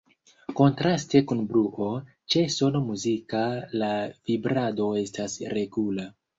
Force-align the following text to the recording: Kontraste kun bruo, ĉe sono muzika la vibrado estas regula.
Kontraste 0.59 1.21
kun 1.31 1.43
bruo, 1.51 1.89
ĉe 2.35 2.43
sono 2.57 2.83
muzika 2.87 3.45
la 3.85 3.93
vibrado 4.33 4.91
estas 5.07 5.41
regula. 5.57 6.13